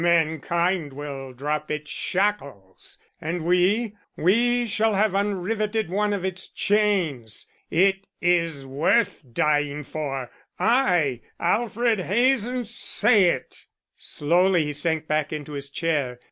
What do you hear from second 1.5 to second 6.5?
its shackles and we, we shall have unriveted one of its